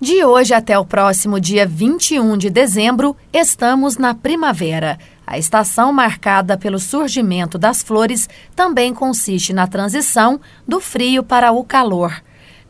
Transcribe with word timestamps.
De 0.00 0.24
hoje 0.24 0.54
até 0.54 0.78
o 0.78 0.84
próximo 0.84 1.38
dia 1.38 1.66
21 1.66 2.38
de 2.38 2.48
dezembro, 2.48 3.14
estamos 3.30 3.98
na 3.98 4.14
primavera. 4.14 4.98
A 5.26 5.36
estação 5.36 5.92
marcada 5.92 6.56
pelo 6.56 6.78
surgimento 6.78 7.58
das 7.58 7.82
flores 7.82 8.26
também 8.56 8.94
consiste 8.94 9.52
na 9.52 9.66
transição 9.66 10.40
do 10.66 10.80
frio 10.80 11.22
para 11.22 11.52
o 11.52 11.62
calor. 11.62 12.22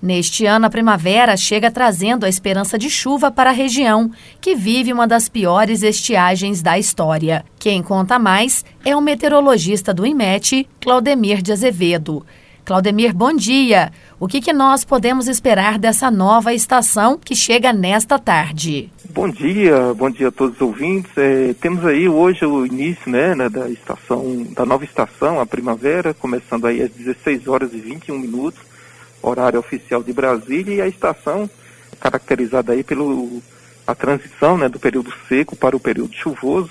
Neste 0.02 0.44
ano, 0.44 0.66
a 0.66 0.70
primavera 0.70 1.36
chega 1.36 1.70
trazendo 1.70 2.26
a 2.26 2.28
esperança 2.28 2.76
de 2.76 2.90
chuva 2.90 3.30
para 3.30 3.50
a 3.50 3.52
região, 3.52 4.10
que 4.40 4.56
vive 4.56 4.92
uma 4.92 5.06
das 5.06 5.28
piores 5.28 5.84
estiagens 5.84 6.60
da 6.60 6.80
história. 6.80 7.44
Quem 7.60 7.80
conta 7.80 8.18
mais 8.18 8.64
é 8.84 8.96
o 8.96 9.00
meteorologista 9.00 9.94
do 9.94 10.04
IMET, 10.04 10.68
Claudemir 10.80 11.42
de 11.42 11.52
Azevedo. 11.52 12.26
Claudemir, 12.64 13.14
bom 13.14 13.32
dia. 13.32 13.92
O 14.18 14.28
que, 14.28 14.40
que 14.40 14.52
nós 14.52 14.84
podemos 14.84 15.28
esperar 15.28 15.78
dessa 15.78 16.10
nova 16.10 16.52
estação 16.52 17.18
que 17.18 17.34
chega 17.34 17.72
nesta 17.72 18.18
tarde? 18.18 18.90
Bom 19.10 19.28
dia, 19.28 19.92
bom 19.94 20.08
dia 20.08 20.28
a 20.28 20.32
todos 20.32 20.56
os 20.56 20.60
ouvintes. 20.60 21.10
É, 21.16 21.54
temos 21.60 21.84
aí 21.84 22.08
hoje 22.08 22.44
o 22.44 22.64
início 22.64 23.10
né, 23.10 23.34
né, 23.34 23.48
da 23.48 23.68
estação, 23.68 24.46
da 24.54 24.64
nova 24.64 24.84
estação, 24.84 25.40
a 25.40 25.46
primavera, 25.46 26.14
começando 26.14 26.66
aí 26.66 26.82
às 26.82 26.90
16 26.90 27.48
horas 27.48 27.72
e 27.72 27.78
21 27.78 28.18
minutos, 28.18 28.60
horário 29.20 29.58
oficial 29.58 30.02
de 30.02 30.12
Brasília, 30.12 30.74
e 30.76 30.80
a 30.80 30.86
estação 30.86 31.50
caracterizada 31.98 32.72
aí 32.72 32.84
pelo 32.84 33.42
a 33.86 33.94
transição 33.94 34.56
né, 34.56 34.68
do 34.68 34.78
período 34.78 35.12
seco 35.28 35.56
para 35.56 35.76
o 35.76 35.80
período 35.80 36.14
chuvoso. 36.14 36.70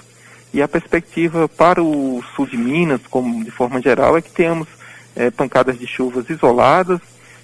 E 0.53 0.61
a 0.61 0.67
perspectiva 0.67 1.47
para 1.47 1.83
o 1.83 2.23
sul 2.35 2.47
de 2.47 2.57
Minas, 2.57 3.01
como 3.09 3.43
de 3.43 3.51
forma 3.51 3.81
geral, 3.81 4.17
é 4.17 4.21
que 4.21 4.31
tenhamos 4.31 4.67
é, 5.19 5.29
pancadas 5.29 5.77
de 5.77 5.85
chuvas 5.85 6.29
isoladas 6.29 7.01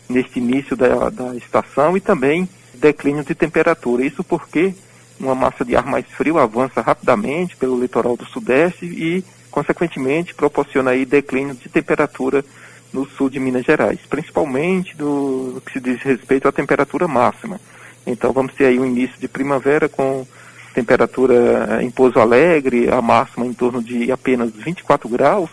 neste 0.08 0.40
início 0.40 0.78
da, 0.78 1.10
da 1.10 1.36
estação 1.36 1.98
e 1.98 2.00
também 2.00 2.48
declínio 2.74 3.26
de 3.26 3.36
temperatura. 3.36 4.06
Isso 4.06 4.24
porque 4.24 4.74
uma 5.20 5.36
massa 5.36 5.66
de 5.66 5.76
ar 5.76 5.86
mais 5.86 6.06
frio 6.06 6.40
avança 6.40 6.80
rapidamente 6.80 7.58
pelo 7.58 7.80
litoral 7.80 8.16
do 8.16 8.26
sudeste 8.26 8.86
e, 8.86 9.26
consequentemente, 9.52 10.34
proporciona 10.34 10.92
aí 10.92 11.06
declínio 11.06 11.54
de 11.54 11.68
temperatura 11.68 12.46
no 12.94 13.06
sul 13.06 13.30
de 13.30 13.42
Minas 13.42 13.66
Gerais, 13.66 14.00
principalmente 14.10 14.96
do, 14.96 15.54
do 15.56 15.62
que 15.62 15.74
se 15.74 15.82
diz 15.82 16.02
respeito 16.02 16.48
à 16.48 16.54
temperatura 16.54 17.10
máxima. 17.10 17.60
Então 18.08 18.32
vamos 18.32 18.54
ter 18.54 18.68
aí 18.68 18.80
um 18.80 18.86
início 18.86 19.20
de 19.20 19.28
primavera 19.28 19.90
com 19.90 20.26
temperatura 20.74 21.80
em 21.82 21.90
Pouso 21.90 22.20
Alegre, 22.20 22.90
a 22.90 23.02
máxima 23.02 23.46
em 23.46 23.54
torno 23.54 23.84
de 23.84 24.12
apenas 24.12 24.52
24 24.52 25.10
graus, 25.10 25.50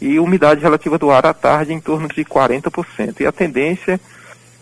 e 0.00 0.18
umidade 0.18 0.60
relativa 0.60 0.98
do 0.98 1.10
ar 1.10 1.26
à 1.26 1.32
tarde 1.32 1.72
em 1.72 1.80
torno 1.80 2.08
de 2.08 2.24
40%. 2.24 3.20
E 3.20 3.26
a 3.26 3.32
tendência 3.32 4.00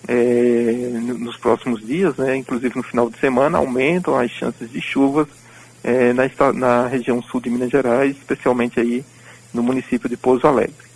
é, 0.06 0.90
nos 1.18 1.36
próximos 1.36 1.84
dias, 1.84 2.16
né, 2.16 2.36
inclusive 2.36 2.76
no 2.76 2.82
final 2.82 3.10
de 3.10 3.18
semana, 3.18 3.58
aumentam 3.58 4.16
as 4.18 4.30
chances 4.30 4.70
de 4.70 4.80
chuvas 4.80 5.26
é, 5.82 6.12
na, 6.12 6.52
na 6.52 6.86
região 6.86 7.22
sul 7.22 7.40
de 7.40 7.50
Minas 7.50 7.70
Gerais, 7.70 8.16
especialmente 8.16 8.78
aí 8.80 9.04
no 9.52 9.62
município 9.62 10.08
de 10.08 10.16
Pouso 10.16 10.46
Alegre. 10.46 10.93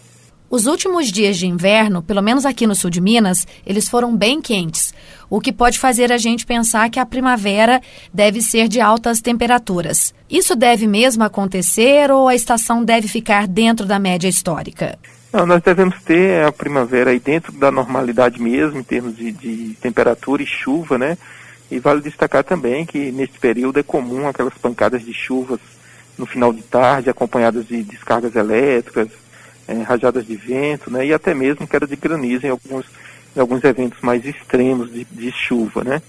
Os 0.51 0.65
últimos 0.65 1.13
dias 1.13 1.37
de 1.37 1.47
inverno, 1.47 2.03
pelo 2.03 2.23
menos 2.23 2.47
aqui 2.47 2.67
no 2.67 2.75
sul 2.75 2.89
de 2.89 3.03
Minas, 3.03 3.47
eles 3.67 3.87
foram 3.87 4.17
bem 4.17 4.41
quentes, 4.41 4.95
o 5.29 5.43
que 5.43 5.53
pode 5.53 5.79
fazer 5.79 6.11
a 6.11 6.17
gente 6.17 6.47
pensar 6.47 6.89
que 6.89 6.99
a 6.99 7.05
primavera 7.05 7.83
deve 8.15 8.41
ser 8.41 8.67
de 8.67 8.81
altas 8.81 9.21
temperaturas. 9.21 10.15
Isso 10.31 10.57
deve 10.57 10.87
mesmo 10.87 11.23
acontecer 11.23 12.11
ou 12.11 12.29
a 12.29 12.35
estação 12.35 12.83
deve 12.83 13.09
ficar 13.09 13.47
dentro 13.47 13.85
da 13.85 13.99
média 13.99 14.27
histórica? 14.27 14.99
Não, 15.31 15.45
nós 15.45 15.63
devemos 15.63 16.03
ter 16.03 16.43
a 16.43 16.51
primavera 16.51 17.11
aí 17.11 17.21
dentro 17.21 17.53
da 17.53 17.71
normalidade 17.71 18.41
mesmo, 18.41 18.81
em 18.81 18.83
termos 18.83 19.15
de, 19.15 19.31
de 19.31 19.77
temperatura 19.83 20.43
e 20.43 20.47
chuva, 20.47 20.97
né? 20.97 21.19
E 21.71 21.79
vale 21.79 22.01
destacar 22.01 22.43
também 22.43 22.87
que 22.87 23.13
nesse 23.13 23.39
período 23.39 23.81
é 23.81 23.83
comum 23.83 24.27
aquelas 24.27 24.55
pancadas 24.55 25.05
de 25.05 25.13
chuvas 25.13 25.61
no 26.17 26.25
final 26.25 26.55
de 26.55 26.63
tarde, 26.63 27.11
acompanhadas 27.11 27.69
de 27.69 27.83
descargas 27.83 28.35
elétricas, 28.35 29.09
é, 29.69 29.83
rajadas 29.83 30.27
de 30.27 30.35
vento, 30.35 30.91
né, 30.91 31.07
e 31.07 31.13
até 31.13 31.35
mesmo 31.35 31.69
queda 31.69 31.87
de 31.87 31.95
granizo 31.95 32.47
em 32.47 32.51
alguns, 32.51 32.87
em 33.37 33.41
alguns 33.41 33.63
eventos 33.63 34.01
mais 34.01 34.25
extremos 34.25 34.91
de, 34.91 35.05
de 35.05 35.31
chuva, 35.31 35.85
né. 35.85 36.03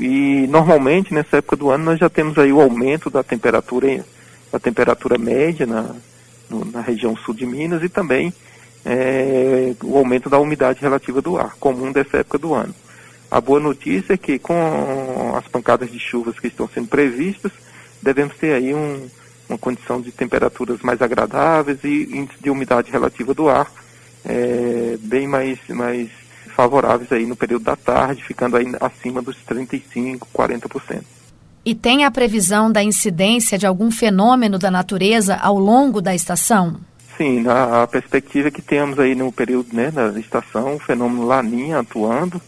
E 0.00 0.46
normalmente 0.48 1.14
nessa 1.14 1.36
época 1.36 1.56
do 1.56 1.70
ano 1.70 1.84
nós 1.84 1.98
já 1.98 2.08
temos 2.08 2.36
aí 2.38 2.52
o 2.52 2.60
aumento 2.60 3.08
da 3.08 3.22
temperatura, 3.22 4.04
da 4.50 4.58
temperatura 4.58 5.16
média 5.16 5.64
na, 5.66 5.94
no, 6.50 6.64
na 6.64 6.80
região 6.80 7.16
sul 7.16 7.34
de 7.34 7.46
Minas 7.46 7.82
e 7.82 7.88
também 7.88 8.32
é, 8.84 9.74
o 9.82 9.96
aumento 9.96 10.28
da 10.28 10.38
umidade 10.38 10.80
relativa 10.80 11.22
do 11.22 11.38
ar, 11.38 11.54
comum 11.58 11.92
dessa 11.92 12.18
época 12.18 12.38
do 12.38 12.52
ano. 12.52 12.74
A 13.30 13.40
boa 13.40 13.58
notícia 13.58 14.14
é 14.14 14.16
que 14.18 14.38
com 14.38 15.34
as 15.36 15.46
pancadas 15.48 15.90
de 15.90 15.98
chuvas 15.98 16.38
que 16.38 16.46
estão 16.46 16.68
sendo 16.68 16.88
previstas, 16.88 17.52
devemos 18.02 18.36
ter 18.36 18.52
aí 18.54 18.74
um, 18.74 19.08
uma 19.48 19.58
condição 19.58 20.00
de 20.00 20.10
temperaturas 20.10 20.80
mais 20.80 21.00
agradáveis 21.02 21.78
e 21.84 22.08
índice 22.12 22.42
de 22.42 22.50
umidade 22.50 22.90
relativa 22.90 23.34
do 23.34 23.48
ar 23.48 23.70
é, 24.24 24.96
bem 25.00 25.26
mais, 25.26 25.58
mais 25.68 26.08
favoráveis 26.54 27.12
aí 27.12 27.26
no 27.26 27.36
período 27.36 27.64
da 27.64 27.76
tarde, 27.76 28.24
ficando 28.24 28.56
aí 28.56 28.66
acima 28.80 29.20
dos 29.20 29.36
35, 29.44 30.28
40%. 30.34 31.02
E 31.64 31.74
tem 31.74 32.04
a 32.04 32.10
previsão 32.10 32.70
da 32.70 32.82
incidência 32.82 33.58
de 33.58 33.66
algum 33.66 33.90
fenômeno 33.90 34.58
da 34.58 34.70
natureza 34.70 35.36
ao 35.36 35.58
longo 35.58 36.00
da 36.00 36.14
estação? 36.14 36.76
Sim, 37.16 37.46
a, 37.46 37.82
a 37.82 37.86
perspectiva 37.86 38.48
é 38.48 38.50
que 38.50 38.60
temos 38.60 38.98
aí 38.98 39.14
no 39.14 39.30
período 39.32 39.74
né, 39.74 39.90
da 39.90 40.18
estação 40.18 40.76
o 40.76 40.78
fenômeno 40.78 41.26
Laninha 41.26 41.78
atuando. 41.78 42.40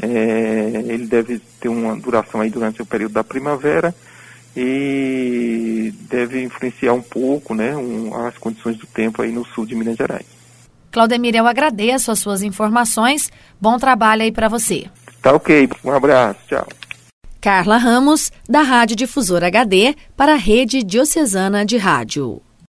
É, 0.00 0.82
ele 0.86 1.06
deve 1.06 1.40
ter 1.60 1.68
uma 1.68 1.96
duração 1.96 2.40
aí 2.40 2.50
durante 2.50 2.82
o 2.82 2.86
período 2.86 3.12
da 3.12 3.24
primavera 3.24 3.94
e 4.56 5.92
deve 6.08 6.42
influenciar 6.42 6.92
um 6.92 7.02
pouco 7.02 7.54
né, 7.54 7.76
um, 7.76 8.14
as 8.26 8.36
condições 8.38 8.76
do 8.76 8.86
tempo 8.86 9.22
aí 9.22 9.32
no 9.32 9.44
sul 9.46 9.64
de 9.64 9.74
Minas 9.74 9.96
Gerais. 9.96 10.26
Claudemir, 10.90 11.34
eu 11.34 11.46
agradeço 11.46 12.10
as 12.10 12.18
suas 12.18 12.42
informações. 12.42 13.30
Bom 13.60 13.78
trabalho 13.78 14.22
aí 14.22 14.30
para 14.30 14.48
você. 14.48 14.86
Tá 15.22 15.32
ok. 15.32 15.68
Um 15.82 15.92
abraço. 15.92 16.40
Tchau. 16.46 16.68
Carla 17.40 17.76
Ramos, 17.76 18.30
da 18.48 18.62
Rádio 18.62 18.94
Difusor 18.94 19.42
HD, 19.42 19.96
para 20.16 20.34
a 20.34 20.36
Rede 20.36 20.82
Diocesana 20.82 21.64
de 21.64 21.76
Rádio. 21.76 22.40